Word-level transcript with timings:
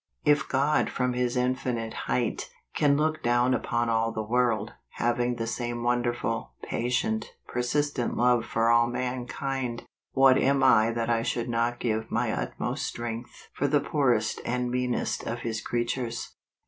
If 0.25 0.49
God 0.49 0.89
from 0.89 1.13
his 1.13 1.37
infinite 1.37 1.93
height, 2.09 2.49
can 2.73 2.97
look 2.97 3.21
down 3.21 3.53
upon 3.53 3.87
all 3.87 4.11
the 4.11 4.23
world, 4.23 4.73
having 4.93 5.35
the 5.35 5.45
same 5.45 5.83
wonderful, 5.83 6.53
patient, 6.63 7.33
persistent 7.47 8.17
love 8.17 8.43
for 8.43 8.71
all 8.71 8.87
mankind, 8.87 9.83
what 10.13 10.39
am 10.39 10.63
I 10.63 10.89
that 10.89 11.11
I 11.11 11.21
should 11.21 11.49
not 11.49 11.77
give 11.79 12.09
my 12.09 12.31
utmost 12.31 12.87
strength 12.87 13.49
for 13.53 13.67
the 13.67 13.79
poorest 13.79 14.41
and 14.43 14.71
meanest 14.71 15.21
of 15.27 15.41
His 15.41 15.61
creatures 15.61 16.33